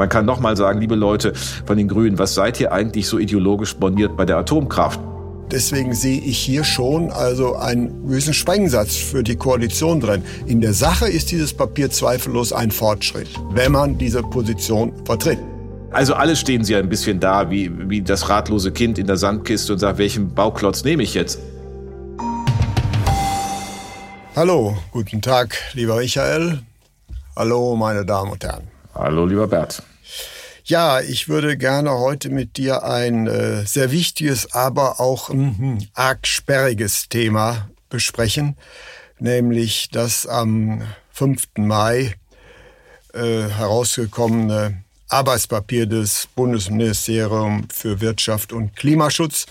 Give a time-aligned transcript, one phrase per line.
[0.00, 1.34] Man kann nochmal sagen, liebe Leute
[1.66, 4.98] von den Grünen, was seid ihr eigentlich so ideologisch borniert bei der Atomkraft?
[5.50, 10.22] Deswegen sehe ich hier schon also einen gewissen Sprengsatz für die Koalition drin.
[10.46, 15.38] In der Sache ist dieses Papier zweifellos ein Fortschritt, wenn man diese Position vertritt.
[15.90, 19.74] Also alle stehen sie ein bisschen da, wie, wie das ratlose Kind in der Sandkiste
[19.74, 21.38] und sagt, welchen Bauklotz nehme ich jetzt?
[24.34, 26.60] Hallo, guten Tag, lieber Michael.
[27.36, 28.62] Hallo, meine Damen und Herren.
[28.94, 29.82] Hallo, lieber Bert.
[30.64, 36.26] Ja, ich würde gerne heute mit dir ein äh, sehr wichtiges, aber auch mh, arg
[36.26, 38.56] sperriges Thema besprechen,
[39.18, 41.48] nämlich das am 5.
[41.56, 42.14] Mai
[43.14, 49.46] äh, herausgekommene Arbeitspapier des Bundesministeriums für Wirtschaft und Klimaschutz,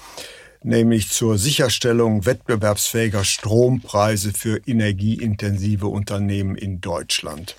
[0.64, 7.55] nämlich zur Sicherstellung wettbewerbsfähiger Strompreise für energieintensive Unternehmen in Deutschland.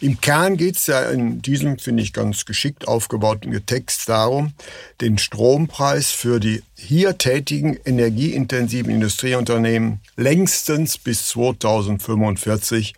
[0.00, 4.52] Im Kern geht es ja in diesem, finde ich, ganz geschickt aufgebauten Text darum,
[5.00, 12.94] den Strompreis für die hier tätigen energieintensiven Industrieunternehmen längstens bis 2045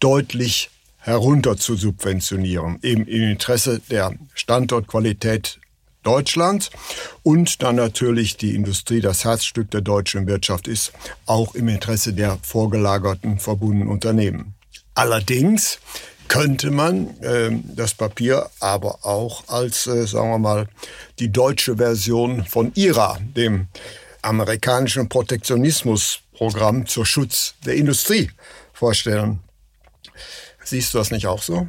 [0.00, 5.58] deutlich herunter zu subventionieren, eben im Interesse der Standortqualität
[6.02, 6.70] Deutschlands
[7.22, 10.92] und dann natürlich die Industrie, das Herzstück der deutschen Wirtschaft ist,
[11.26, 14.54] auch im Interesse der vorgelagerten verbundenen Unternehmen.
[14.98, 15.78] Allerdings
[16.26, 20.66] könnte man äh, das Papier aber auch als, äh, sagen wir mal,
[21.20, 23.68] die deutsche Version von IRA, dem
[24.22, 28.32] amerikanischen Protektionismusprogramm zur Schutz der Industrie,
[28.72, 29.38] vorstellen.
[30.64, 31.68] Siehst du das nicht auch so?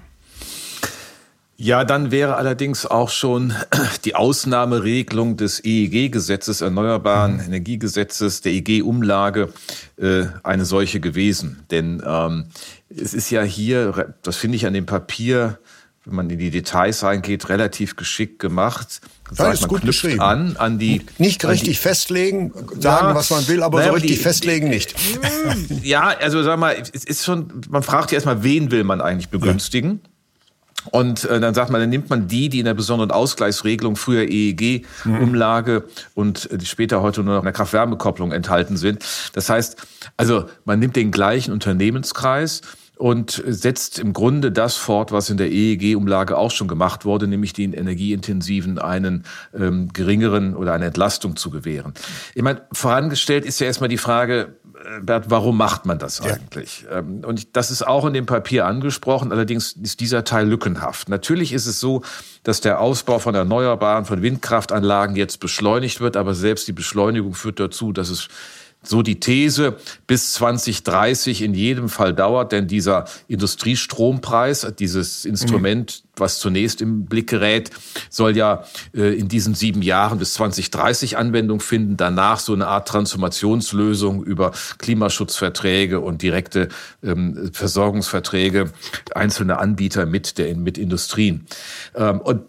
[1.62, 3.54] Ja, dann wäre allerdings auch schon
[4.06, 7.42] die Ausnahmeregelung des EEG-Gesetzes, Erneuerbaren mhm.
[7.42, 9.52] Energiegesetzes, der EEG-Umlage
[9.98, 11.66] äh, eine solche gewesen.
[11.70, 12.46] Denn ähm,
[12.88, 15.60] es ist ja hier, das finde ich an dem Papier,
[16.06, 19.02] wenn man in die Details reingeht, relativ geschickt gemacht.
[19.30, 20.22] Sagt, ist man gut geschrieben.
[20.22, 24.12] An, an die, nicht richtig die, festlegen, sagen, ja, was man will, aber so richtig
[24.12, 24.96] die, festlegen nicht.
[25.84, 29.28] Ja, also sag mal, es ist schon, man fragt ja erstmal, wen will man eigentlich
[29.28, 30.00] begünstigen?
[30.02, 30.10] Ja.
[30.92, 34.24] Und äh, dann sagt man, dann nimmt man die, die in der besonderen Ausgleichsregelung früher
[34.24, 36.12] EEG-Umlage mhm.
[36.16, 39.04] und äh, später heute nur noch in der Kraft-Wärme-Kopplung enthalten sind.
[39.34, 39.78] Das heißt,
[40.18, 42.62] also man nimmt den gleichen Unternehmenskreis
[43.00, 47.54] und setzt im Grunde das fort, was in der EEG-Umlage auch schon gemacht wurde, nämlich
[47.54, 49.24] den Energieintensiven einen
[49.58, 51.94] ähm, geringeren oder eine Entlastung zu gewähren.
[52.36, 54.58] Ich meine, vorangestellt ist ja erstmal die Frage,
[55.02, 56.86] Bert, warum macht man das eigentlich?
[56.90, 57.00] Ja.
[57.00, 61.10] Ähm, und das ist auch in dem Papier angesprochen, allerdings ist dieser Teil lückenhaft.
[61.10, 62.02] Natürlich ist es so,
[62.44, 67.60] dass der Ausbau von Erneuerbaren, von Windkraftanlagen jetzt beschleunigt wird, aber selbst die Beschleunigung führt
[67.60, 68.30] dazu, dass es
[68.82, 69.76] so die These
[70.08, 77.30] bis 2030 in jedem Fall dauert, denn dieser Industriestrompreis, dieses Instrument, was zunächst im Blick
[77.30, 77.72] gerät,
[78.10, 78.64] soll ja
[78.96, 81.98] äh, in diesen sieben Jahren bis 2030 Anwendung finden.
[81.98, 86.70] Danach so eine Art Transformationslösung über Klimaschutzverträge und direkte
[87.04, 88.72] ähm, Versorgungsverträge
[89.14, 91.46] einzelner Anbieter mit der mit Industrien.
[91.96, 92.44] Ähm, und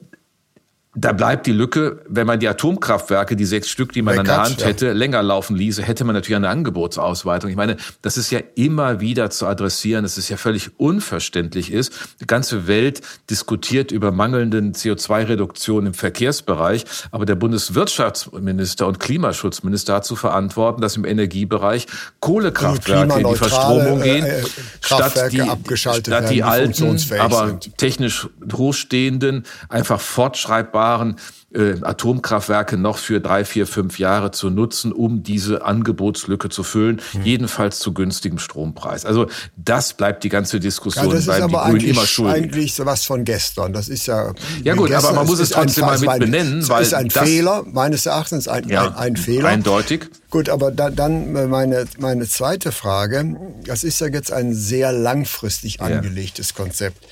[0.97, 4.43] da bleibt die Lücke, wenn man die Atomkraftwerke, die sechs Stück, die man an der
[4.43, 4.67] Hand ja.
[4.67, 7.49] hätte, länger laufen ließe, hätte man natürlich eine Angebotsausweitung.
[7.49, 11.93] Ich meine, das ist ja immer wieder zu adressieren, dass es ja völlig unverständlich ist.
[12.21, 20.05] Die ganze Welt diskutiert über mangelnden CO2-Reduktion im Verkehrsbereich, aber der Bundeswirtschaftsminister und Klimaschutzminister hat
[20.05, 21.87] zu verantworten, dass im Energiebereich
[22.19, 24.45] Kohlekraftwerke in die Verstromung gehen, äh, äh,
[24.81, 31.17] statt die, statt die alten, aber technisch hochstehenden einfach fortschreibbar verfügbaren
[31.53, 37.01] äh, Atomkraftwerke noch für drei, vier, fünf Jahre zu nutzen, um diese Angebotslücke zu füllen,
[37.13, 37.23] mhm.
[37.25, 39.05] jedenfalls zu günstigem Strompreis.
[39.05, 42.45] Also das bleibt die ganze Diskussion, ja, das ist aber die Grünen immer schuldig.
[42.45, 43.73] eigentlich was von gestern.
[43.73, 44.33] Das ist ja
[44.63, 48.07] ja gut, aber man muss es trotzdem mal mit benennen, weil ist ein Fehler meines
[48.07, 49.49] Erachtens ein, ja, ein, ein, Fehler.
[49.49, 50.07] Eindeutig.
[50.31, 53.37] Gut, aber da, dann meine meine zweite Frage.
[53.65, 56.63] Das ist ja jetzt ein sehr langfristig angelegtes ja.
[56.63, 57.05] Konzept.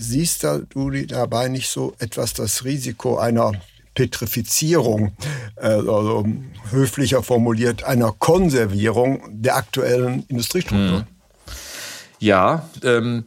[0.00, 3.50] Siehst du dabei nicht so etwas das Risiko einer
[3.96, 5.16] Petrifizierung,
[5.56, 6.24] äh, also
[6.70, 10.98] höflicher formuliert, einer Konservierung der aktuellen Industriestruktur?
[10.98, 11.04] Hm.
[12.20, 13.24] Ja, ähm,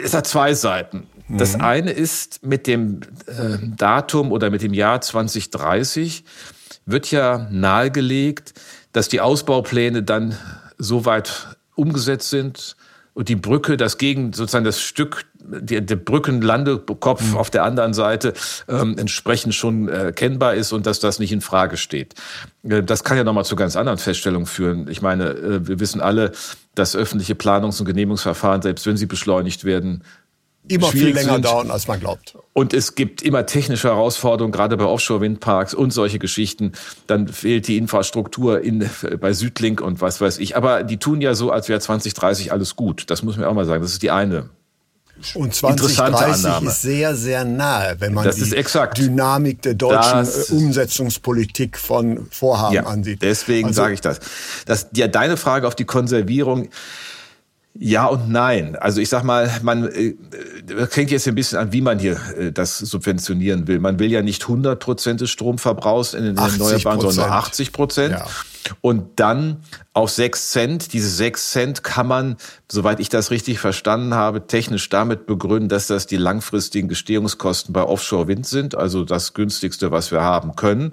[0.00, 1.08] es hat zwei Seiten.
[1.28, 1.60] Das mhm.
[1.60, 6.24] eine ist mit dem äh, Datum oder mit dem Jahr 2030
[6.86, 8.54] wird ja nahegelegt,
[8.92, 10.36] dass die Ausbaupläne dann
[10.78, 12.76] so weit umgesetzt sind
[13.18, 17.36] und die Brücke, das Gegen, sozusagen das Stück, der, der Brückenlandekopf mhm.
[17.36, 18.32] auf der anderen Seite
[18.68, 22.14] ähm, entsprechend schon erkennbar ist und dass das nicht in Frage steht.
[22.62, 24.86] Äh, das kann ja nochmal zu ganz anderen Feststellungen führen.
[24.88, 26.30] Ich meine, äh, wir wissen alle,
[26.76, 30.04] dass öffentliche Planungs- und Genehmigungsverfahren, selbst wenn sie beschleunigt werden,
[30.68, 31.44] immer viel länger sind.
[31.44, 32.36] dauern, als man glaubt.
[32.52, 36.72] Und es gibt immer technische Herausforderungen, gerade bei Offshore-Windparks und solche Geschichten.
[37.06, 38.88] Dann fehlt die Infrastruktur in,
[39.20, 40.56] bei Südlink und was weiß ich.
[40.56, 43.10] Aber die tun ja so, als wäre 2030 alles gut.
[43.10, 43.82] Das muss man auch mal sagen.
[43.82, 44.50] Das ist die eine
[45.34, 48.54] und 2030 ist sehr, sehr nahe, wenn man das die.
[48.96, 53.22] Dynamik der deutschen das, Umsetzungspolitik von Vorhaben ja, ansieht.
[53.22, 54.20] Deswegen also, sage ich das.
[54.66, 56.68] das ja, deine Frage auf die Konservierung
[57.78, 58.76] ja und nein.
[58.76, 60.14] Also ich sag mal, man äh,
[60.92, 63.78] hängt jetzt ein bisschen an, wie man hier äh, das subventionieren will.
[63.78, 68.12] Man will ja nicht 100 Prozent des Stromverbrauchs in den Erneuerbaren, sondern nur 80 Prozent.
[68.12, 68.26] Ja.
[68.80, 70.92] Und dann auf 6 Cent.
[70.92, 72.36] Diese 6 Cent kann man,
[72.70, 77.82] soweit ich das richtig verstanden habe, technisch damit begründen, dass das die langfristigen Gestehungskosten bei
[77.82, 80.92] Offshore-Wind sind, also das günstigste, was wir haben können.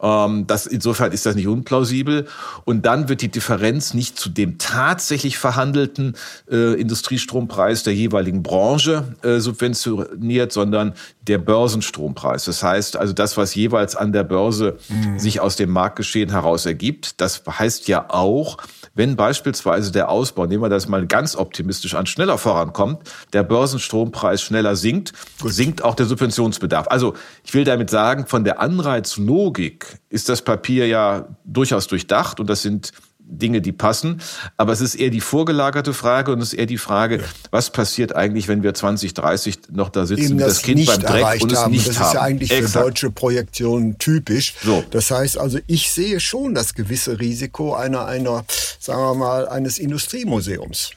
[0.00, 2.26] Ähm, das, insofern ist das nicht unplausibel.
[2.64, 6.16] Und dann wird die Differenz nicht zu dem tatsächlich verhandelten
[6.50, 12.44] äh, Industriestrompreis der jeweiligen Branche äh, subventioniert, sondern der Börsenstrompreis.
[12.44, 15.18] Das heißt also das, was jeweils an der Börse mhm.
[15.18, 17.20] sich aus dem Marktgeschehen heraus ergibt.
[17.20, 18.58] Das heißt ja auch,
[18.94, 24.40] wenn beispielsweise der Ausbau, nehmen wir das mal ganz optimistisch an, schneller vorankommt, der Börsenstrompreis
[24.40, 25.52] schneller sinkt, Gut.
[25.52, 26.86] sinkt auch der Subventionsbedarf.
[26.88, 29.75] Also ich will damit sagen, von der Anreizlogik
[30.08, 32.92] ist das Papier ja durchaus durchdacht und das sind
[33.28, 34.20] Dinge, die passen.
[34.56, 37.24] Aber es ist eher die vorgelagerte Frage und es ist eher die Frage, ja.
[37.50, 41.42] was passiert eigentlich, wenn wir 2030 noch da sitzen, Eben das, das Kind beim Dreck
[41.42, 41.72] und es haben.
[41.72, 42.02] nicht das haben.
[42.02, 42.72] Das ist ja eigentlich Exakt.
[42.72, 44.54] für deutsche Projektionen typisch.
[44.62, 44.84] So.
[44.90, 48.44] Das heißt also, ich sehe schon das gewisse Risiko einer, einer,
[48.78, 50.92] sagen wir mal, eines Industriemuseums.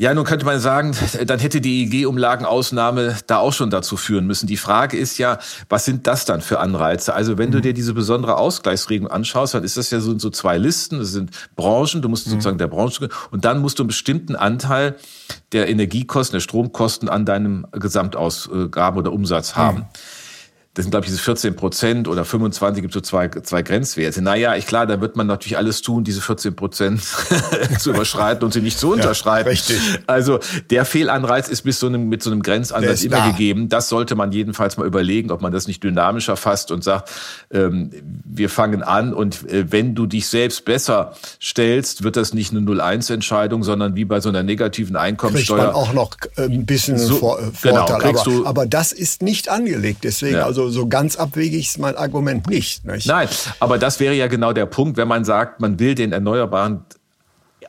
[0.00, 4.46] Ja, nun könnte man sagen, dann hätte die EEG-Umlagenausnahme da auch schon dazu führen müssen.
[4.46, 5.38] Die Frage ist ja,
[5.68, 7.12] was sind das dann für Anreize?
[7.12, 7.62] Also wenn du mhm.
[7.62, 11.00] dir diese besondere Ausgleichsregelung anschaust, dann ist das ja so, so zwei Listen.
[11.00, 12.30] Das sind Branchen, du musst mhm.
[12.30, 14.96] sozusagen der Branche, und dann musst du einen bestimmten Anteil
[15.52, 19.80] der Energiekosten, der Stromkosten an deinem Gesamtausgaben oder Umsatz haben.
[19.80, 19.84] Mhm
[20.74, 24.22] das sind, glaube ich, diese 14 Prozent oder 25 gibt es so zwei, zwei Grenzwerte.
[24.22, 27.02] Naja, ich klar, da wird man natürlich alles tun, diese 14 Prozent
[27.80, 29.48] zu überschreiten und sie nicht zu unterschreiten.
[29.48, 29.80] Ja, richtig.
[30.06, 30.38] Also
[30.70, 33.30] der Fehlanreiz ist bis so einem, mit so einem Grenzansatz immer da.
[33.30, 33.68] gegeben.
[33.68, 37.10] Das sollte man jedenfalls mal überlegen, ob man das nicht dynamischer fasst und sagt,
[37.50, 37.90] ähm,
[38.24, 42.60] wir fangen an und äh, wenn du dich selbst besser stellst, wird das nicht eine
[42.60, 45.58] 0-1-Entscheidung, sondern wie bei so einer negativen Einkommenssteuer.
[45.58, 48.12] Kriegt man auch noch äh, ein bisschen so, Vor genau, Vorteil.
[48.12, 50.04] Genau, aber, aber das ist nicht angelegt.
[50.04, 50.46] Deswegen, ja.
[50.46, 53.06] also so ganz abwegig ist mein Argument nicht, nicht.
[53.06, 53.28] Nein,
[53.58, 56.84] aber das wäre ja genau der Punkt, wenn man sagt, man will den Erneuerbaren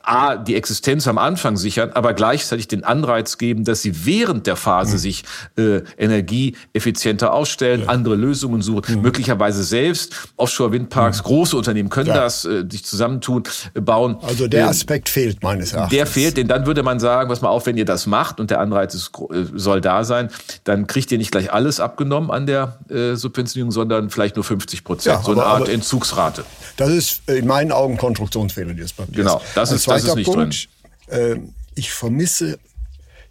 [0.02, 4.56] A, die Existenz am Anfang sichern, aber gleichzeitig den Anreiz geben, dass sie während der
[4.56, 4.98] Phase mhm.
[4.98, 5.24] sich
[5.56, 7.88] äh, energieeffizienter ausstellen, ja.
[7.88, 9.02] andere Lösungen suchen, mhm.
[9.02, 10.28] möglicherweise selbst.
[10.36, 11.22] Offshore-Windparks, mhm.
[11.24, 12.14] große Unternehmen können ja.
[12.14, 13.44] das, äh, sich zusammentun,
[13.74, 14.16] äh, bauen.
[14.22, 15.96] Also der ähm, Aspekt äh, fehlt meines Erachtens.
[15.96, 18.50] Der fehlt, denn dann würde man sagen, was mal auf, wenn ihr das macht und
[18.50, 20.30] der Anreiz ist, äh, soll da sein,
[20.64, 24.84] dann kriegt ihr nicht gleich alles abgenommen an der äh, Subventionierung, sondern vielleicht nur 50
[24.84, 25.16] Prozent.
[25.16, 26.44] Ja, so eine Art Entzugsrate.
[26.76, 29.16] Das ist in meinen Augen Konstruktionsfehler dieses Papiers.
[29.16, 30.68] Genau, das ist das ist nicht Punkt,
[31.08, 31.44] drin.
[31.44, 32.58] Äh, ich vermisse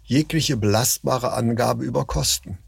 [0.04, 2.58] jegliche belastbare Angabe über Kosten.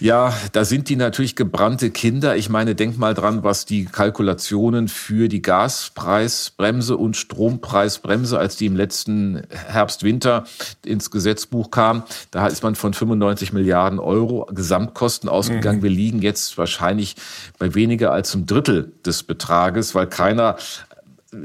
[0.00, 2.36] Ja, da sind die natürlich gebrannte Kinder.
[2.36, 8.66] Ich meine, denk mal dran, was die Kalkulationen für die Gaspreisbremse und Strompreisbremse, als die
[8.66, 10.44] im letzten Herbst, Winter
[10.84, 15.78] ins Gesetzbuch kam, da ist man von 95 Milliarden Euro Gesamtkosten ausgegangen.
[15.78, 15.84] Mhm.
[15.84, 17.14] Wir liegen jetzt wahrscheinlich
[17.58, 20.56] bei weniger als einem Drittel des Betrages, weil keiner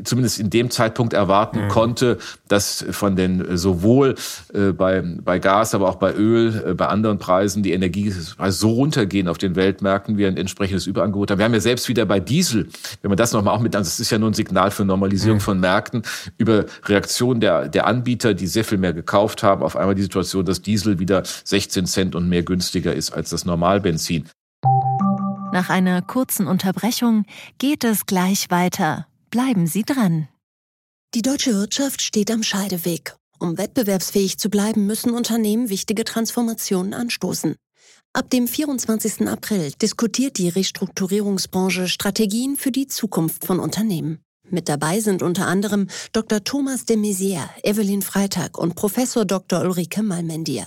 [0.04, 1.70] zumindest in dem Zeitpunkt erwarten mhm.
[1.70, 2.18] konnte,
[2.48, 4.16] dass von den sowohl
[4.54, 8.72] äh, bei, bei Gas, aber auch bei Öl, äh, bei anderen Preisen die Energie so
[8.72, 11.38] runtergehen auf den Weltmärkten, wir ein entsprechendes Überangebot haben.
[11.38, 12.70] Wir haben ja selbst wieder bei Diesel,
[13.02, 15.38] wenn man das nochmal auch mit, also das ist ja nur ein Signal für Normalisierung
[15.38, 15.44] mhm.
[15.44, 16.04] von Märkten,
[16.38, 20.46] über Reaktionen der, der Anbieter, die sehr viel mehr gekauft haben, auf einmal die Situation,
[20.46, 24.30] dass Diesel wieder 16 Cent und mehr günstiger ist als das Normalbenzin.
[25.52, 27.26] Nach einer kurzen Unterbrechung
[27.58, 30.28] geht es gleich weiter Bleiben Sie dran.
[31.14, 33.16] Die deutsche Wirtschaft steht am Scheideweg.
[33.38, 37.56] Um wettbewerbsfähig zu bleiben, müssen Unternehmen wichtige Transformationen anstoßen.
[38.12, 39.28] Ab dem 24.
[39.28, 44.24] April diskutiert die Restrukturierungsbranche Strategien für die Zukunft von Unternehmen.
[44.52, 46.44] Mit dabei sind unter anderem Dr.
[46.44, 49.62] Thomas de Maizière, Evelyn Freitag und Professor Dr.
[49.62, 50.66] Ulrike Malmendier.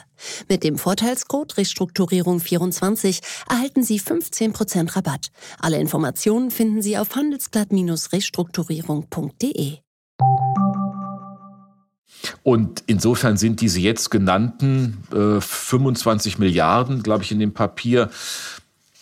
[0.49, 5.31] Mit dem Vorteilscode Restrukturierung24 erhalten Sie 15% Rabatt.
[5.59, 9.79] Alle Informationen finden Sie auf handelsblatt-restrukturierung.de.
[12.45, 18.11] Und insofern sind diese jetzt genannten äh, 25 Milliarden, glaube ich, in dem Papier,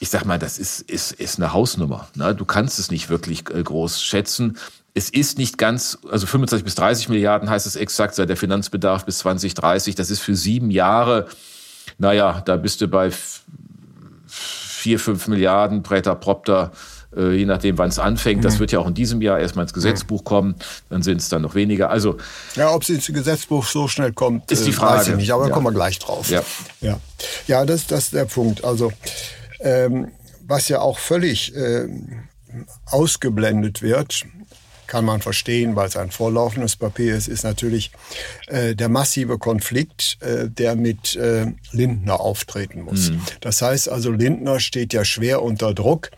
[0.01, 2.09] ich sag mal, das ist, ist, ist eine Hausnummer.
[2.15, 2.35] Ne?
[2.35, 4.57] Du kannst es nicht wirklich äh, groß schätzen.
[4.95, 9.05] Es ist nicht ganz, also 25 bis 30 Milliarden heißt es exakt, sei der Finanzbedarf
[9.05, 9.95] bis 2030.
[9.95, 11.29] Das ist für sieben Jahre,
[11.99, 13.11] naja, da bist du bei
[14.27, 16.73] vier, fünf Milliarden, Präter Propter,
[17.15, 18.43] äh, je nachdem, wann es anfängt.
[18.43, 18.61] Das mhm.
[18.61, 20.55] wird ja auch in diesem Jahr erstmal ins Gesetzbuch kommen,
[20.89, 21.91] dann sind es dann noch weniger.
[21.91, 22.17] Also
[22.57, 24.95] ja, ob es ins Gesetzbuch so schnell kommt, ist die Frage.
[24.95, 25.49] Äh, weiß ich nicht, aber ja.
[25.49, 26.31] da kommen wir gleich drauf.
[26.31, 26.43] Ja,
[26.81, 26.99] ja,
[27.47, 28.65] ja das, das ist der Punkt.
[28.65, 28.93] Also
[29.61, 30.13] ähm,
[30.47, 31.89] was ja auch völlig äh,
[32.87, 34.27] ausgeblendet wird,
[34.91, 37.93] kann man verstehen, weil es ein vorlaufendes Papier ist, ist natürlich
[38.49, 43.11] äh, der massive Konflikt, äh, der mit äh, Lindner auftreten muss.
[43.11, 43.21] Mhm.
[43.41, 46.11] Das heißt also, Lindner steht ja schwer unter Druck.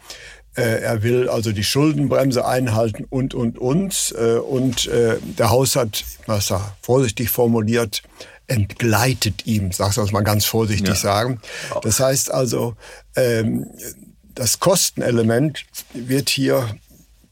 [0.54, 4.14] Äh, er will also die Schuldenbremse einhalten und, und, und.
[4.18, 8.02] Äh, und äh, der Haushalt, was er vorsichtig formuliert,
[8.46, 10.94] entgleitet ihm, sagst du das mal ganz vorsichtig ja.
[10.94, 11.40] sagen.
[11.82, 12.76] Das heißt also,
[13.16, 13.66] ähm,
[14.34, 16.74] das Kostenelement wird hier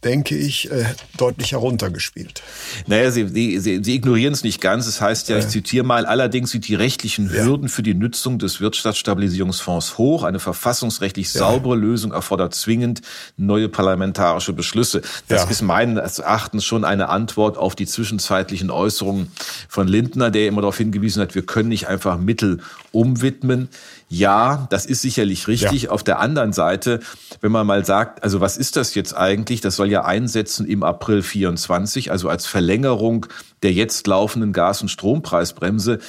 [0.05, 0.87] denke ich, äh,
[1.19, 2.43] deutlich heruntergespielt.
[2.87, 4.87] Naja, Sie, Sie, Sie ignorieren es nicht ganz.
[4.87, 7.69] Es das heißt ja, ich zitiere mal, allerdings sind die rechtlichen Hürden ja.
[7.69, 10.25] für die Nutzung des Wirtschaftsstabilisierungsfonds hoch.
[10.25, 11.41] Eine verfassungsrechtlich ja.
[11.41, 13.03] saubere Lösung erfordert zwingend
[13.37, 15.03] neue parlamentarische Beschlüsse.
[15.29, 15.51] Das ja.
[15.51, 19.31] ist meines Erachtens schon eine Antwort auf die zwischenzeitlichen Äußerungen
[19.69, 22.61] von Lindner, der immer darauf hingewiesen hat, wir können nicht einfach Mittel
[22.93, 23.69] umwidmen.
[24.13, 25.83] Ja, das ist sicherlich richtig.
[25.83, 25.91] Ja.
[25.91, 26.99] Auf der anderen Seite,
[27.41, 29.61] wenn man mal sagt, also was ist das jetzt eigentlich?
[29.61, 33.27] Das soll ja einsetzen im April 24, also als Verlängerung
[33.63, 36.01] der jetzt laufenden Gas- und Strompreisbremse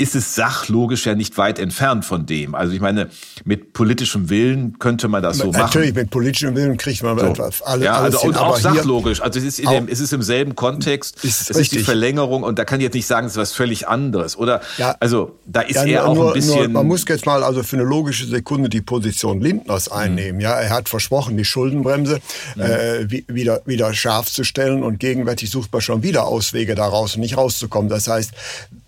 [0.00, 2.54] ist es sachlogisch ja nicht weit entfernt von dem.
[2.54, 3.10] Also ich meine,
[3.44, 5.66] mit politischem Willen könnte man das so Natürlich, machen.
[5.66, 7.26] Natürlich, mit politischem Willen kriegt man so.
[7.26, 9.20] etwas alles, ja, also und auch sachlogisch.
[9.20, 11.22] Also es ist, in dem, es ist im selben Kontext.
[11.22, 11.60] Ist es richtig.
[11.60, 14.36] ist die Verlängerung und da kann ich jetzt nicht sagen, es ist was völlig anderes.
[14.36, 16.56] Oder ja, also da ist ja, er auch nur, ein bisschen.
[16.56, 19.96] Nur, man muss jetzt mal also für eine logische Sekunde die Position Lindners mhm.
[19.96, 20.36] einnehmen.
[20.36, 20.40] Mhm.
[20.40, 22.20] Ja, er hat versprochen, die Schuldenbremse
[22.56, 22.62] mhm.
[22.62, 27.20] äh, wieder wieder scharf zu stellen und gegenwärtig sucht man schon wieder Auswege daraus, um
[27.20, 27.90] nicht rauszukommen.
[27.90, 28.32] Das heißt,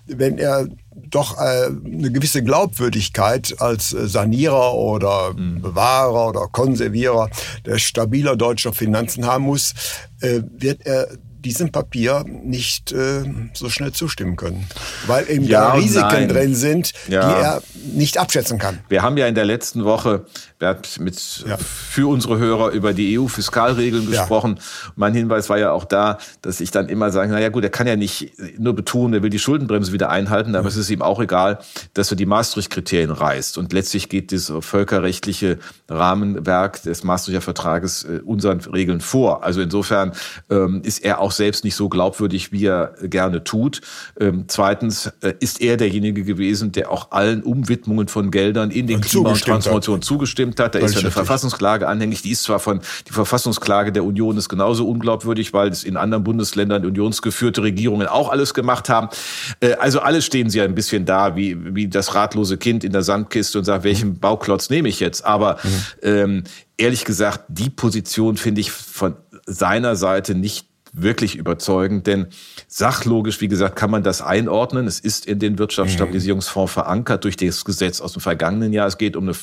[0.06, 5.60] wenn er doch äh, eine gewisse Glaubwürdigkeit als äh, Sanierer oder mhm.
[5.62, 7.30] Bewahrer oder Konservierer
[7.66, 9.74] der stabiler deutscher Finanzen haben muss,
[10.20, 11.08] äh, wird er
[11.42, 14.66] diesem Papier nicht äh, so schnell zustimmen können,
[15.06, 17.28] weil eben ja da Risiken drin sind, ja.
[17.28, 17.62] die er
[17.94, 18.78] nicht abschätzen kann.
[18.88, 20.24] Wir haben ja in der letzten Woche
[21.00, 21.56] mit, ja.
[21.56, 24.58] für unsere Hörer über die EU-Fiskalregeln gesprochen.
[24.96, 27.86] Mein Hinweis war ja auch da, dass ich dann immer sage, naja gut, er kann
[27.86, 31.20] ja nicht nur betonen, er will die Schuldenbremse wieder einhalten, aber es ist ihm auch
[31.20, 31.58] egal,
[31.94, 33.58] dass er die Maastricht-Kriterien reißt.
[33.58, 39.44] Und letztlich geht das völkerrechtliche Rahmenwerk des Maastrichter Vertrages äh, unseren Regeln vor.
[39.44, 40.12] Also insofern
[40.50, 43.80] ähm, ist er auch selbst nicht so glaubwürdig, wie er gerne tut.
[44.18, 49.00] Ähm, zweitens äh, ist er derjenige gewesen, der auch allen Umwidmungen von Geldern in den
[49.00, 50.74] Klima- und Transformation zugestimmt hat.
[50.74, 52.22] Da ist ja eine Verfassungsklage anhängig.
[52.22, 56.24] Die ist zwar von, die Verfassungsklage der Union ist genauso unglaubwürdig, weil es in anderen
[56.24, 59.08] Bundesländern unionsgeführte Regierungen auch alles gemacht haben.
[59.60, 63.02] Äh, also alle stehen sie ein bisschen da, wie, wie das ratlose Kind in der
[63.02, 65.24] Sandkiste und sagt, welchen Bauklotz nehme ich jetzt?
[65.24, 65.68] Aber mhm.
[66.02, 66.44] ähm,
[66.76, 69.16] ehrlich gesagt, die Position finde ich von
[69.46, 72.26] seiner Seite nicht wirklich überzeugend, denn
[72.68, 74.86] sachlogisch, wie gesagt, kann man das einordnen.
[74.86, 78.86] Es ist in den Wirtschaftsstabilisierungsfonds verankert durch das Gesetz aus dem vergangenen Jahr.
[78.86, 79.34] Es geht um eine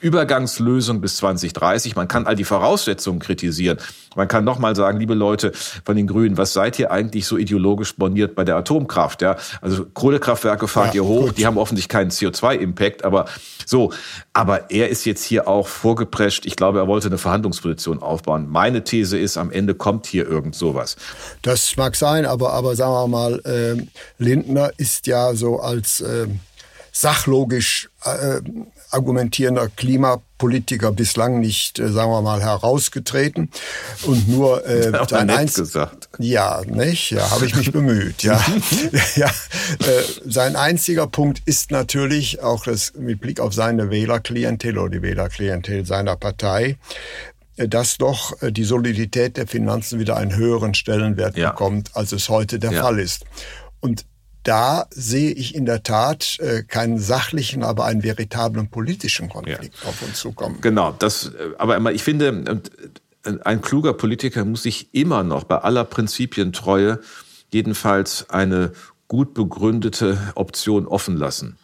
[0.00, 1.96] Übergangslösung bis 2030.
[1.96, 3.78] Man kann all die Voraussetzungen kritisieren.
[4.14, 5.52] Man kann nochmal sagen, liebe Leute
[5.84, 9.22] von den Grünen, was seid ihr eigentlich so ideologisch borniert bei der Atomkraft?
[9.22, 11.38] Ja, also Kohlekraftwerke fahrt ja, ihr hoch, gut.
[11.38, 13.24] die haben offensichtlich keinen CO2-Impact, aber
[13.64, 13.92] so.
[14.34, 16.44] Aber er ist jetzt hier auch vorgeprescht.
[16.44, 18.48] Ich glaube, er wollte eine Verhandlungsposition aufbauen.
[18.50, 20.96] Meine These ist, am Ende kommt hier irgend sowas.
[21.40, 23.86] Das mag sein, aber, aber sagen wir mal, äh,
[24.18, 26.26] Lindner ist ja so als äh,
[26.92, 28.40] sachlogisch äh,
[28.90, 33.50] argumentierender Klimapolitiker bislang nicht, äh, sagen wir mal, herausgetreten
[34.04, 36.08] und nur äh, sein Einz gesagt.
[36.18, 37.10] Ja, nicht?
[37.10, 38.22] Ja, habe ich mich bemüht.
[38.22, 38.44] Ja,
[39.16, 39.28] ja.
[39.28, 45.02] Äh, sein einziger Punkt ist natürlich auch das mit Blick auf seine Wählerklientel oder die
[45.02, 46.76] Wählerklientel seiner Partei
[47.56, 51.50] äh, dass doch äh, die Solidität der Finanzen wieder einen höheren Stellenwert ja.
[51.50, 52.82] bekommt, als es heute der ja.
[52.82, 53.24] Fall ist.
[53.80, 54.04] Und
[54.42, 59.88] da sehe ich in der Tat äh, keinen sachlichen, aber einen veritablen politischen Konflikt ja.
[59.88, 60.60] auf uns zukommen.
[60.60, 62.62] Genau, das, äh, aber ich finde,
[63.44, 67.00] ein kluger Politiker muss sich immer noch bei aller Prinzipientreue
[67.52, 68.72] jedenfalls eine
[69.08, 71.58] gut begründete Option offen lassen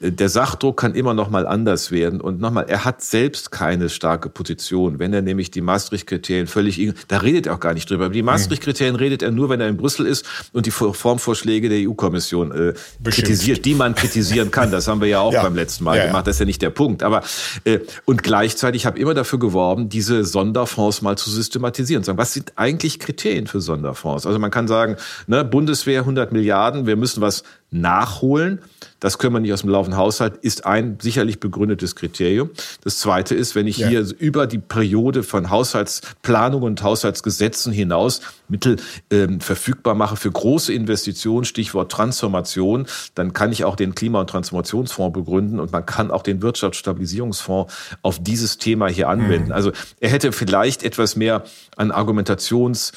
[0.00, 2.20] der Sachdruck kann immer noch mal anders werden.
[2.20, 4.98] Und nochmal, er hat selbst keine starke Position.
[4.98, 8.06] Wenn er nämlich die Maastricht-Kriterien völlig, da redet er auch gar nicht drüber.
[8.06, 11.88] Aber die Maastricht-Kriterien redet er nur, wenn er in Brüssel ist und die Formvorschläge der
[11.88, 12.74] EU-Kommission äh,
[13.04, 14.70] kritisiert, die man kritisieren kann.
[14.70, 15.42] Das haben wir ja auch ja.
[15.42, 16.26] beim letzten Mal ja, gemacht.
[16.26, 17.02] Das ist ja nicht der Punkt.
[17.02, 17.22] Aber
[17.64, 22.02] äh, und gleichzeitig habe ich immer dafür geworben, diese Sonderfonds mal zu systematisieren.
[22.02, 24.26] Sagen, was sind eigentlich Kriterien für Sonderfonds?
[24.26, 24.96] Also man kann sagen,
[25.26, 28.60] ne, Bundeswehr 100 Milliarden, wir müssen was nachholen.
[29.04, 32.48] Das können wir nicht aus dem laufenden Haushalt, ist ein sicherlich begründetes Kriterium.
[32.84, 33.88] Das zweite ist, wenn ich ja.
[33.88, 38.76] hier über die Periode von Haushaltsplanung und Haushaltsgesetzen hinaus Mittel
[39.10, 44.30] ähm, verfügbar mache für große Investitionen, Stichwort Transformation, dann kann ich auch den Klima- und
[44.30, 49.48] Transformationsfonds begründen und man kann auch den Wirtschaftsstabilisierungsfonds auf dieses Thema hier anwenden.
[49.48, 49.52] Mhm.
[49.52, 51.44] Also er hätte vielleicht etwas mehr
[51.76, 52.92] an Argumentations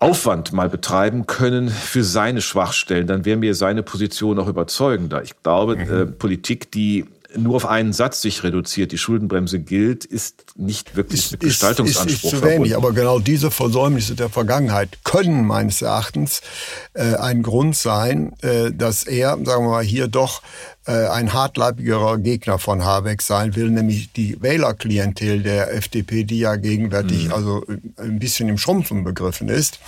[0.00, 5.22] Aufwand mal betreiben können für seine Schwachstellen, dann wäre mir seine Position auch überzeugender.
[5.22, 5.92] Ich glaube, mhm.
[5.92, 7.04] äh, Politik, die
[7.36, 12.10] nur auf einen Satz sich reduziert, die Schuldenbremse gilt, ist nicht wirklich ist, mit Gestaltungsanspruch
[12.10, 12.76] ist, ist, ist zu wenig.
[12.76, 16.40] Aber genau diese Versäumnisse der Vergangenheit können meines Erachtens
[16.94, 20.42] äh, ein Grund sein, äh, dass er, sagen wir mal, hier doch
[20.86, 26.56] äh, ein hartleibigerer Gegner von Habeck sein will, nämlich die Wählerklientel der FDP, die ja
[26.56, 27.32] gegenwärtig mhm.
[27.32, 29.78] also äh, ein bisschen im Schrumpfen begriffen ist,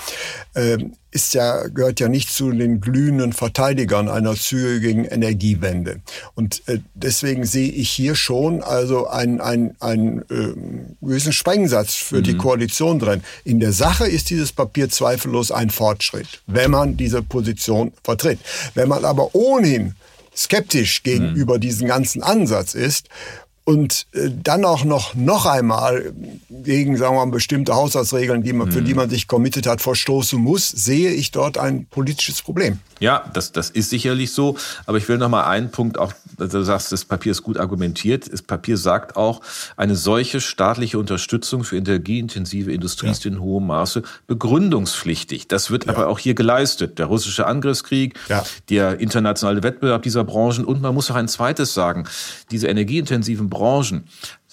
[0.55, 6.00] ähm, ist ja, gehört ja nicht zu den glühenden Verteidigern einer zügigen Energiewende.
[6.35, 10.54] Und äh, deswegen sehe ich hier schon also einen, einen, einen äh,
[11.02, 12.23] gewissen Sprengsatz für mhm.
[12.23, 13.23] die Koalition drin.
[13.45, 18.38] In der Sache ist dieses Papier zweifellos ein Fortschritt, wenn man diese Position vertritt.
[18.75, 19.95] Wenn man aber ohnehin
[20.35, 21.61] skeptisch gegenüber mhm.
[21.61, 23.09] diesem ganzen Ansatz ist
[23.64, 26.12] und äh, dann auch noch noch einmal
[26.49, 28.99] gegen sagen wir mal bestimmte Haushaltsregeln, die man, für die mhm.
[28.99, 32.78] man sich committed hat, verstoßen muss, sehe ich dort ein politisches Problem.
[32.99, 34.57] Ja, das, das ist sicherlich so.
[34.87, 38.33] Aber ich will noch mal einen Punkt auch, du sagst, das Papier ist gut argumentiert.
[38.33, 39.40] Das Papier sagt auch,
[39.76, 43.12] eine solche staatliche Unterstützung für energieintensive Industrie ja.
[43.12, 45.48] ist in hohem Maße begründungspflichtig.
[45.48, 45.92] Das wird ja.
[45.92, 46.98] aber auch hier geleistet.
[46.98, 48.44] Der russische Angriffskrieg, ja.
[48.70, 52.07] der internationale Wettbewerb dieser Branchen und man muss auch ein zweites sagen.
[52.53, 54.05] Diese energieintensiven Branchen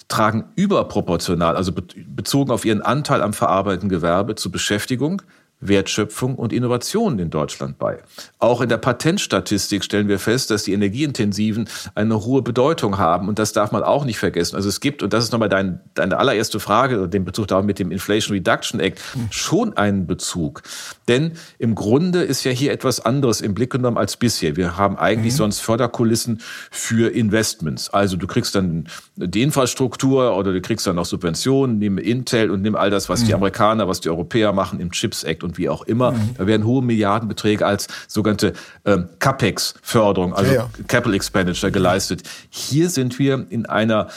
[0.08, 5.22] tragen überproportional, also bezogen auf ihren Anteil am verarbeitenden Gewerbe zur Beschäftigung,
[5.60, 7.98] Wertschöpfung und Innovation in Deutschland bei.
[8.38, 13.38] Auch in der Patentstatistik stellen wir fest, dass die Energieintensiven eine hohe Bedeutung haben und
[13.38, 14.56] das darf man auch nicht vergessen.
[14.56, 17.78] Also es gibt, und das ist nochmal dein, deine allererste Frage, den Bezug darauf mit
[17.78, 20.62] dem Inflation Reduction Act, schon einen Bezug.
[21.08, 24.56] Denn im Grunde ist ja hier etwas anderes im Blick genommen als bisher.
[24.56, 25.38] Wir haben eigentlich mhm.
[25.38, 27.90] sonst Förderkulissen für Investments.
[27.90, 32.62] Also du kriegst dann die Infrastruktur oder du kriegst dann noch Subventionen, nimm Intel und
[32.62, 33.26] nimm all das, was mhm.
[33.26, 36.12] die Amerikaner, was die Europäer machen im Chips Act und wie auch immer.
[36.12, 36.34] Mhm.
[36.38, 38.52] Da werden hohe Milliardenbeträge als sogenannte
[38.84, 40.70] ähm, CAPEX-Förderung, also ja, ja.
[40.86, 42.22] Capital Expenditure geleistet.
[42.48, 44.08] Hier sind wir in einer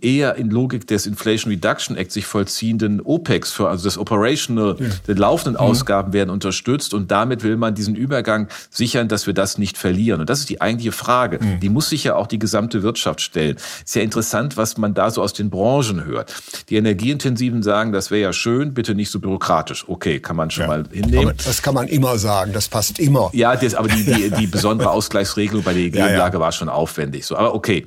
[0.00, 4.86] eher in Logik des Inflation Reduction Act sich vollziehenden OPEX, für, also das Operational, ja.
[5.08, 5.70] die laufenden mhm.
[5.70, 10.20] Ausgaben werden unterstützt und damit will man diesen Übergang sichern, dass wir das nicht verlieren.
[10.20, 11.38] Und das ist die eigentliche Frage.
[11.42, 11.60] Mhm.
[11.60, 13.56] Die muss sich ja auch die gesamte Wirtschaft stellen.
[13.84, 16.34] Sehr interessant, was man da so aus den Branchen hört.
[16.68, 19.88] Die Energieintensiven sagen, das wäre ja schön, bitte nicht so bürokratisch.
[19.88, 20.68] Okay, kann man schon ja.
[20.68, 21.34] mal hinnehmen.
[21.44, 23.30] das kann man immer sagen, das passt immer.
[23.32, 27.26] Ja, das, aber die, die, die besondere Ausgleichsregelung bei der EG-Umlage ja, war schon aufwendig.
[27.26, 27.86] So, aber okay.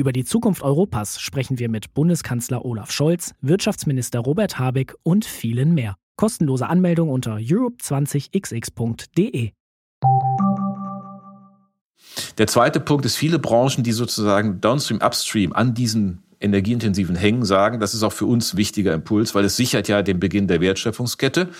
[0.00, 5.74] Über die Zukunft Europas sprechen wir mit Bundeskanzler Olaf Scholz, Wirtschaftsminister Robert Habeck und vielen
[5.74, 5.96] mehr.
[6.16, 9.50] Kostenlose Anmeldung unter europe20xx.de.
[12.38, 17.78] Der zweite Punkt ist, viele Branchen, die sozusagen downstream, upstream an diesen energieintensiven hängen, sagen,
[17.78, 21.50] das ist auch für uns wichtiger Impuls, weil es sichert ja den Beginn der Wertschöpfungskette.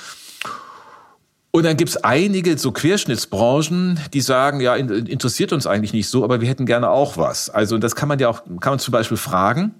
[1.52, 6.40] Und dann gibt's einige so Querschnittsbranchen, die sagen, ja, interessiert uns eigentlich nicht so, aber
[6.40, 7.50] wir hätten gerne auch was.
[7.50, 9.74] Also das kann man ja auch, kann man zum Beispiel fragen,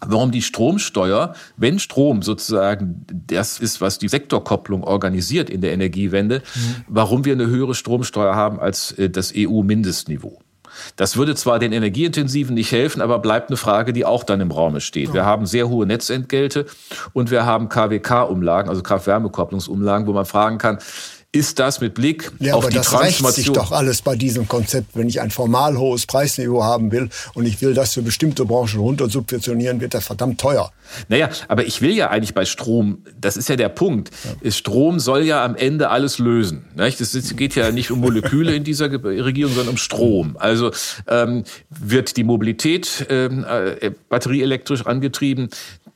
[0.00, 6.42] warum die Stromsteuer, wenn Strom sozusagen das ist, was die Sektorkopplung organisiert in der Energiewende,
[6.54, 6.84] mhm.
[6.88, 10.41] warum wir eine höhere Stromsteuer haben als äh, das EU-Mindestniveau.
[10.96, 14.50] Das würde zwar den Energieintensiven nicht helfen, aber bleibt eine Frage, die auch dann im
[14.50, 15.12] Raume steht.
[15.12, 16.66] Wir haben sehr hohe Netzentgelte
[17.12, 20.78] und wir haben KWK-Umlagen, also Kraft-Wärme-Kopplungsumlagen, wo man fragen kann,
[21.34, 23.26] ist das mit Blick ja, auf aber die das Transformation.
[23.26, 24.94] rächt sich doch alles bei diesem Konzept.
[24.94, 28.78] Wenn ich ein formal hohes Preisniveau haben will und ich will das für bestimmte Branchen
[28.80, 30.70] runter subventionieren, wird das verdammt teuer.
[31.08, 34.10] Naja, aber ich will ja eigentlich bei Strom, das ist ja der Punkt.
[34.42, 34.50] Ja.
[34.50, 36.66] Strom soll ja am Ende alles lösen.
[36.76, 40.36] Es geht ja nicht um Moleküle in dieser Regierung, sondern um Strom.
[40.38, 40.70] Also
[41.08, 45.48] ähm, wird die Mobilität ähm, äh, batterieelektrisch angetrieben,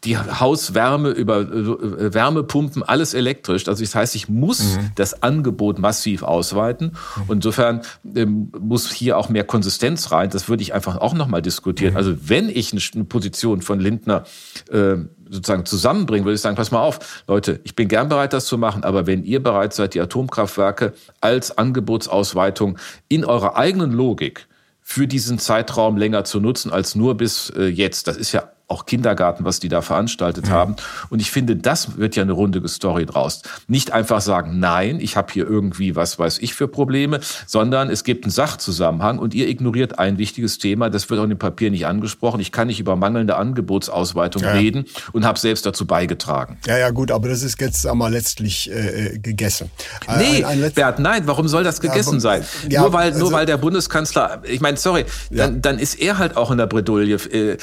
[0.07, 3.66] die Hauswärme über äh, Wärmepumpen, alles elektrisch.
[3.69, 4.92] Also das heißt, ich muss mhm.
[4.95, 6.92] das Angebot massiv ausweiten.
[7.16, 7.33] Mhm.
[7.33, 7.83] Insofern
[8.14, 10.31] ähm, muss hier auch mehr Konsistenz rein.
[10.31, 11.92] Das würde ich einfach auch nochmal diskutieren.
[11.92, 11.97] Mhm.
[11.97, 14.25] Also wenn ich eine, Position von Lindner
[14.71, 14.97] äh,
[15.29, 18.59] sozusagen zusammenbringen, würde ich sagen, pass mal auf, Leute, ich bin gern bereit, das zu
[18.59, 24.47] machen, aber wenn ihr bereit seid, die Atomkraftwerke als Angebotsausweitung in eurer eigenen Logik
[24.83, 28.85] für diesen Zeitraum länger zu nutzen als nur bis äh, jetzt, das ist ja auch
[28.85, 30.50] Kindergarten, was die da veranstaltet mhm.
[30.50, 30.76] haben.
[31.09, 33.42] Und ich finde, das wird ja eine rundige Story draus.
[33.68, 38.02] Nicht einfach sagen, nein, ich habe hier irgendwie was weiß ich für Probleme, sondern es
[38.02, 41.70] gibt einen Sachzusammenhang und ihr ignoriert ein wichtiges Thema, das wird auch in dem Papier
[41.70, 42.40] nicht angesprochen.
[42.40, 44.52] Ich kann nicht über mangelnde Angebotsausweitung ja.
[44.52, 46.59] reden und habe selbst dazu beigetragen.
[46.66, 49.70] Ja, ja, gut, aber das ist jetzt einmal letztlich äh, äh gegessen.
[50.18, 52.44] Nee, ein, ein Bert, nein, warum soll das gegessen ja, sein?
[52.68, 56.18] Ja, nur, weil, also, nur weil der Bundeskanzler, ich meine, sorry, dann, dann ist er
[56.18, 57.14] halt auch in der Bredouille.
[57.14, 57.57] Äh,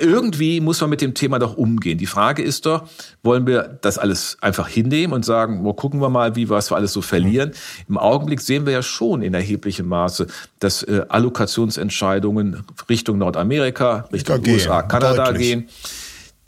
[0.00, 1.98] irgendwie muss man mit dem Thema doch umgehen.
[1.98, 2.88] Die Frage ist doch,
[3.22, 6.76] wollen wir das alles einfach hinnehmen und sagen, wo gucken wir mal, wie was wir
[6.76, 7.52] alles so verlieren?
[7.88, 10.26] Im Augenblick sehen wir ja schon in erheblichem Maße,
[10.58, 15.48] dass äh, Allokationsentscheidungen Richtung Nordamerika, Richtung gehen, USA, Kanada deutlich.
[15.48, 15.68] gehen.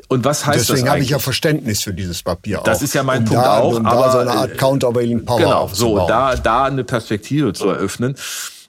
[0.09, 2.61] Und was heißt Deswegen das habe ich ja Verständnis für dieses Papier.
[2.65, 3.77] Das auch, ist ja mein um Punkt da, auch.
[3.77, 7.69] Um aber da so eine Art Countervailing Power Genau, so da da eine Perspektive zu
[7.69, 8.15] eröffnen.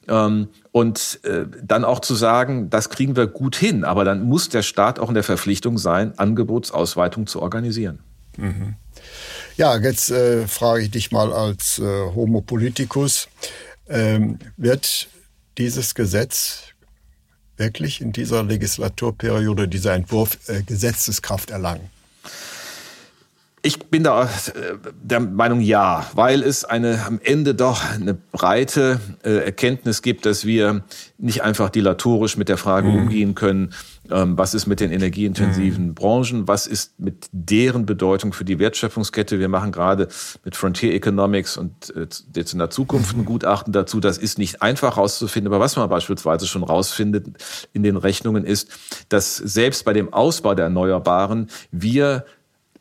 [0.08, 4.50] Ähm, und äh, dann auch zu sagen, das kriegen wir gut hin, aber dann muss
[4.50, 8.00] der Staat auch in der Verpflichtung sein, Angebotsausweitung zu organisieren.
[8.38, 8.76] Mhm.
[9.58, 13.28] Ja, jetzt äh, frage ich dich mal als äh, Homo politicus,
[13.90, 15.10] ähm, wird
[15.58, 16.74] dieses Gesetz
[17.58, 21.90] wirklich in dieser Legislaturperiode, dieser Entwurf äh, Gesetzeskraft erlangen?
[23.68, 24.28] Ich bin da äh,
[25.04, 30.46] der Meinung ja, weil es eine am Ende doch eine breite äh, Erkenntnis gibt, dass
[30.46, 30.86] wir
[31.18, 32.96] nicht einfach dilatorisch mit der Frage mhm.
[32.96, 33.74] umgehen können,
[34.10, 35.96] ähm, was ist mit den energieintensiven mhm.
[35.96, 39.38] Branchen, was ist mit deren Bedeutung für die Wertschöpfungskette.
[39.38, 40.08] Wir machen gerade
[40.46, 44.00] mit Frontier Economics und äh, jetzt in der Zukunft ein Gutachten dazu.
[44.00, 47.28] Das ist nicht einfach herauszufinden, aber was man beispielsweise schon rausfindet
[47.74, 48.70] in den Rechnungen ist,
[49.10, 52.24] dass selbst bei dem Ausbau der Erneuerbaren wir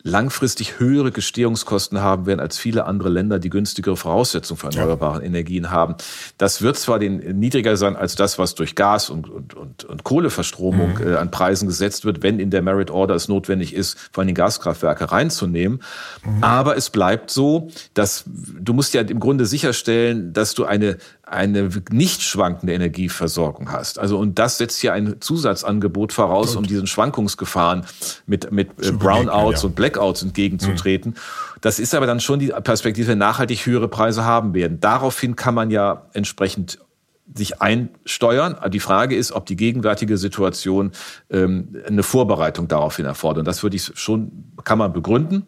[0.07, 5.23] langfristig höhere Gestehungskosten haben werden als viele andere Länder, die günstigere Voraussetzungen für erneuerbare.
[5.23, 5.95] Energien haben.
[6.37, 10.03] Das wird zwar den, niedriger sein als das, was durch Gas und, und, und, und
[10.03, 11.13] Kohleverstromung mhm.
[11.13, 14.33] äh, an Preisen gesetzt wird, wenn in der Merit Order es notwendig ist, vor allem
[14.33, 15.81] Gaskraftwerke reinzunehmen.
[16.23, 16.43] Mhm.
[16.43, 20.97] Aber es bleibt so, dass du musst ja im Grunde sicherstellen, dass du eine
[21.29, 23.99] eine nicht schwankende Energieversorgung hast.
[23.99, 26.57] Also und das setzt ja ein Zusatzangebot voraus, Gut.
[26.57, 27.85] um diesen Schwankungsgefahren
[28.25, 29.67] mit mit äh, Brownouts ja.
[29.67, 31.11] und Blackouts entgegenzutreten.
[31.11, 31.59] Mhm.
[31.61, 34.79] Das ist aber dann schon die Perspektive, nachhaltig höhere Preise haben werden.
[34.79, 36.79] Daraufhin kann man ja entsprechend
[37.35, 38.57] sich einsteuern.
[38.69, 40.91] Die Frage ist, ob die gegenwärtige Situation
[41.29, 43.39] ähm, eine Vorbereitung daraufhin erfordert.
[43.39, 45.45] Und das würde ich schon, kann man begründen.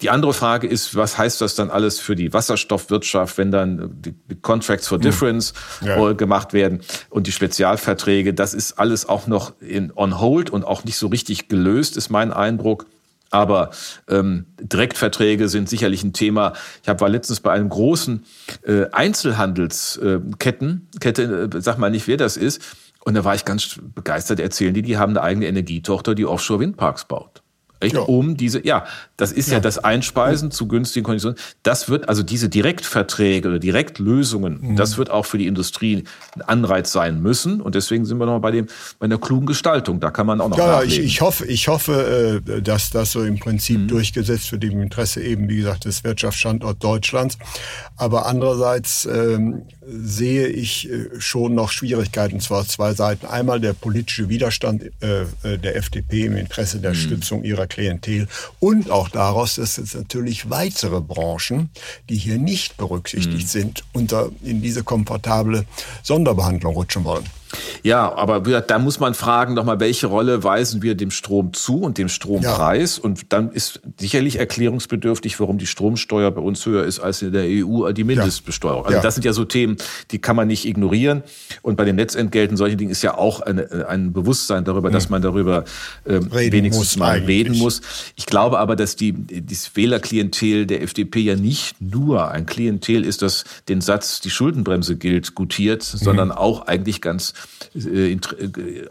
[0.00, 4.14] Die andere Frage ist, was heißt das dann alles für die Wasserstoffwirtschaft, wenn dann die
[4.40, 5.02] Contracts for hm.
[5.02, 6.12] Difference ja.
[6.12, 8.34] gemacht werden und die Spezialverträge?
[8.34, 12.10] Das ist alles auch noch in, on hold und auch nicht so richtig gelöst, ist
[12.10, 12.86] mein Eindruck.
[13.32, 13.70] Aber
[14.08, 16.52] ähm, Direktverträge sind sicherlich ein Thema.
[16.82, 18.24] Ich hab, war letztens bei einem großen
[18.64, 22.60] äh, Einzelhandelsketten, äh, Kette, äh, sag mal nicht, wer das ist.
[23.04, 27.06] Und da war ich ganz begeistert, erzählen die, die haben eine eigene Energietochter, die Offshore-Windparks
[27.06, 27.41] baut.
[27.82, 27.94] Echt?
[27.94, 28.00] Ja.
[28.02, 28.84] Um diese, ja,
[29.16, 30.54] das ist ja, ja das Einspeisen ja.
[30.54, 31.38] zu günstigen Konditionen.
[31.62, 34.76] Das wird, also diese Direktverträge oder Direktlösungen, mhm.
[34.76, 37.60] das wird auch für die Industrie ein Anreiz sein müssen.
[37.60, 38.66] Und deswegen sind wir noch bei dem,
[38.98, 40.00] bei einer klugen Gestaltung.
[40.00, 43.22] Da kann man auch noch Ja, ich, ich, hoffe, ich hoffe, äh, dass das so
[43.22, 43.88] im Prinzip mhm.
[43.88, 47.38] durchgesetzt wird im Interesse eben, wie gesagt, des Wirtschaftsstandorts Deutschlands.
[47.96, 53.26] Aber andererseits ähm, sehe ich äh, schon noch Schwierigkeiten, zwar zwei Seiten.
[53.26, 56.96] Einmal der politische Widerstand äh, äh der FDP im Interesse der mhm.
[56.96, 58.28] Stützung ihrer Klientel
[58.60, 61.70] und auch daraus, dass jetzt natürlich weitere Branchen,
[62.08, 63.60] die hier nicht berücksichtigt mhm.
[63.60, 65.64] sind, unter in diese komfortable
[66.02, 67.24] Sonderbehandlung rutschen wollen.
[67.82, 71.98] Ja, aber da muss man fragen nochmal, welche Rolle weisen wir dem Strom zu und
[71.98, 72.98] dem Strompreis?
[72.98, 73.04] Ja.
[73.04, 77.44] Und dann ist sicherlich erklärungsbedürftig, warum die Stromsteuer bei uns höher ist als in der
[77.44, 78.84] EU die Mindestbesteuerung.
[78.84, 79.02] Also ja.
[79.02, 79.76] das sind ja so Themen,
[80.10, 81.22] die kann man nicht ignorieren.
[81.62, 85.10] Und bei den Netzentgelten, solchen Dingen ist ja auch eine, ein Bewusstsein darüber, dass hm.
[85.12, 85.64] man darüber
[86.06, 87.28] ähm, wenigstens mal eigentlich.
[87.28, 87.80] reden muss.
[88.16, 93.22] Ich glaube aber, dass die, das Wählerklientel der FDP ja nicht nur ein Klientel ist,
[93.22, 95.98] das den Satz, die Schuldenbremse gilt, gutiert, mhm.
[95.98, 97.41] sondern auch eigentlich ganz äh, äh,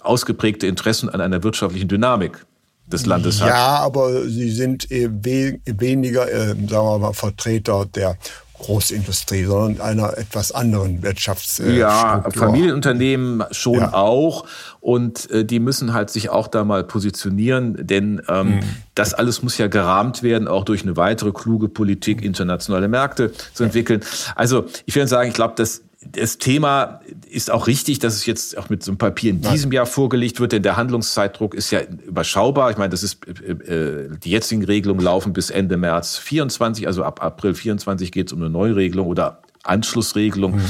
[0.01, 2.45] ausgeprägte Interessen an einer wirtschaftlichen Dynamik
[2.87, 3.49] des Landes hat.
[3.49, 8.17] Ja, aber sie sind weniger, äh, sagen wir mal, Vertreter der
[8.61, 11.75] Großindustrie, sondern einer etwas anderen Wirtschaftsstruktur.
[11.75, 13.93] Ja, Familienunternehmen schon ja.
[13.93, 14.45] auch.
[14.79, 18.59] Und äh, die müssen halt sich auch da mal positionieren, denn ähm, mhm.
[18.95, 23.63] das alles muss ja gerahmt werden, auch durch eine weitere kluge Politik, internationale Märkte zu
[23.63, 24.01] entwickeln.
[24.35, 28.57] Also ich will sagen, ich glaube, dass das Thema ist auch richtig, dass es jetzt
[28.57, 31.81] auch mit so einem Papier in diesem Jahr vorgelegt wird, denn der Handlungszeitdruck ist ja
[31.81, 32.71] überschaubar.
[32.71, 37.03] Ich meine, das ist äh, äh die jetzigen Regelungen laufen bis Ende März 24, also
[37.03, 40.55] ab April 24 geht es um eine Neuregelung oder Anschlussregelung.
[40.55, 40.65] Mhm.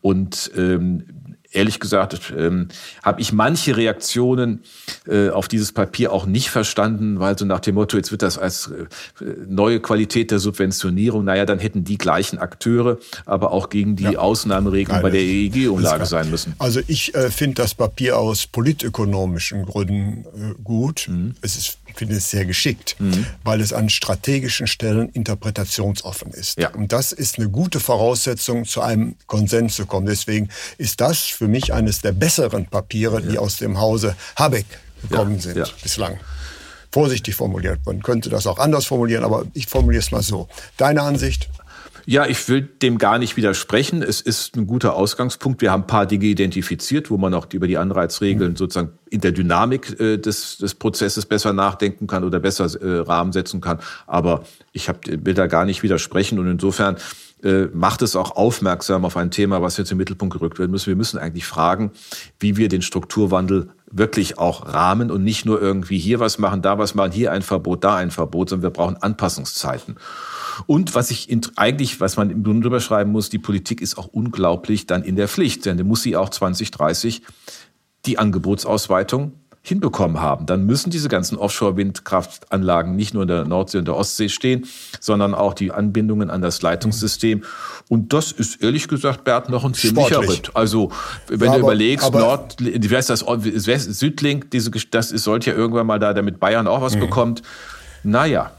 [0.00, 1.04] Und ähm,
[1.52, 2.68] ehrlich gesagt ähm,
[3.02, 4.62] habe ich manche Reaktionen
[5.06, 8.38] äh, auf dieses Papier auch nicht verstanden, weil so nach dem Motto, jetzt wird das
[8.38, 13.96] als äh, neue Qualität der Subventionierung, naja, dann hätten die gleichen Akteure aber auch gegen
[13.96, 14.18] die ja.
[14.18, 16.54] Ausnahmeregelung bei der EEG-Umlage sein müssen.
[16.58, 21.06] Also ich äh, finde das Papier aus politökonomischen Gründen äh, gut.
[21.08, 21.34] Mhm.
[21.40, 23.26] Es ist ich finde es sehr geschickt, mhm.
[23.44, 26.58] weil es an strategischen Stellen interpretationsoffen ist.
[26.58, 26.70] Ja.
[26.70, 30.06] Und das ist eine gute Voraussetzung, zu einem Konsens zu kommen.
[30.06, 34.66] Deswegen ist das für mich eines der besseren Papiere, die aus dem Hause Habeck
[35.02, 35.40] gekommen ja.
[35.40, 35.66] sind ja.
[35.82, 36.18] bislang.
[36.90, 37.80] Vorsichtig formuliert.
[37.86, 40.48] Man könnte das auch anders formulieren, aber ich formuliere es mal so.
[40.76, 41.48] Deine Ansicht?
[42.04, 44.02] Ja, ich will dem gar nicht widersprechen.
[44.02, 45.60] Es ist ein guter Ausgangspunkt.
[45.62, 49.32] Wir haben ein paar Dinge identifiziert, wo man auch über die Anreizregeln sozusagen in der
[49.32, 53.78] Dynamik äh, des, des Prozesses besser nachdenken kann oder besser äh, Rahmen setzen kann.
[54.06, 56.96] Aber ich hab, will da gar nicht widersprechen und insofern
[57.42, 60.86] äh, macht es auch aufmerksam auf ein Thema, was jetzt im Mittelpunkt gerückt werden muss.
[60.86, 61.90] Wir müssen eigentlich fragen,
[62.38, 66.78] wie wir den Strukturwandel wirklich auch rahmen und nicht nur irgendwie hier was machen, da
[66.78, 69.96] was machen, hier ein Verbot, da ein Verbot, sondern wir brauchen Anpassungszeiten.
[70.66, 74.06] Und was ich eigentlich, was man im Grunde drüber schreiben muss, die Politik ist auch
[74.06, 77.22] unglaublich dann in der Pflicht, denn dann muss sie auch 2030
[78.06, 79.32] die Angebotsausweitung
[79.64, 80.46] hinbekommen haben.
[80.46, 84.66] Dann müssen diese ganzen Offshore-Windkraftanlagen nicht nur in der Nordsee und der Ostsee stehen,
[84.98, 87.44] sondern auch die Anbindungen an das Leitungssystem.
[87.88, 90.20] Und das ist ehrlich gesagt, Bert, noch ein ziemlicher.
[90.20, 90.50] Ritt.
[90.54, 90.90] Also,
[91.28, 95.56] wenn ja, du überlegst, aber, Nord, wie heißt das, Südlink, diese, das ist, sollte ja
[95.56, 97.00] irgendwann mal da, damit Bayern auch was mhm.
[97.00, 97.42] bekommt.
[98.02, 98.50] Naja.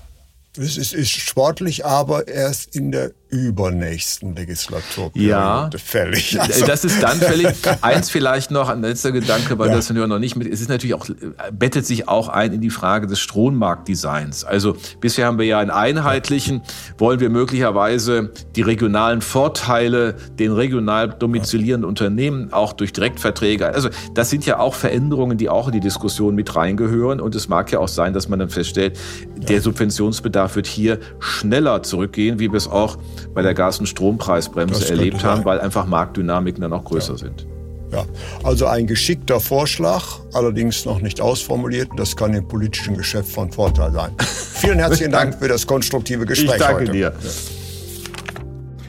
[0.56, 6.40] Es ist, ist sportlich, aber erst in der übernächsten Legislaturperiode ja, fällig.
[6.40, 6.68] Also.
[6.68, 7.48] Das ist dann fällig.
[7.82, 9.76] Eins vielleicht noch, ein letzter Gedanke, weil ja.
[9.76, 11.08] das ja noch nicht mit, es ist natürlich auch,
[11.52, 14.44] bettet sich auch ein in die Frage des Strommarktdesigns.
[14.44, 16.62] Also bisher haben wir ja einen einheitlichen,
[17.00, 24.30] wollen wir möglicherweise die regionalen Vorteile den regional domizilierenden Unternehmen auch durch Direktverträge, also das
[24.30, 27.80] sind ja auch Veränderungen, die auch in die Diskussion mit reingehören und es mag ja
[27.80, 29.00] auch sein, dass man dann feststellt,
[29.36, 32.98] der Subventionsbedarf wird hier schneller zurückgehen, wie wir es auch
[33.34, 37.18] bei der Gas- und Strompreisbremse erlebt haben, weil einfach Marktdynamiken dann auch größer ja.
[37.18, 37.48] sind.
[37.92, 38.06] Ja,
[38.44, 40.04] also ein geschickter Vorschlag,
[40.34, 41.90] allerdings noch nicht ausformuliert.
[41.96, 44.12] Das kann im politischen Geschäft von Vorteil sein.
[44.20, 46.92] Vielen herzlichen Dank für das konstruktive Gespräch ich danke heute.
[46.92, 47.14] dir.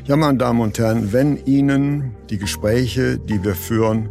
[0.07, 4.09] Ja, meine Damen und Herren, wenn Ihnen die Gespräche, die wir führen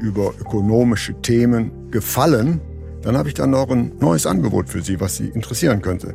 [0.00, 2.60] über ökonomische Themen gefallen,
[3.02, 6.14] dann habe ich dann noch ein neues Angebot für Sie, was Sie interessieren könnte.